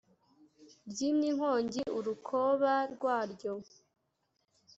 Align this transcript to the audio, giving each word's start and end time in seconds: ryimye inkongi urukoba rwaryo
ryimye 0.89 1.27
inkongi 1.33 1.81
urukoba 1.97 2.73
rwaryo 2.93 3.53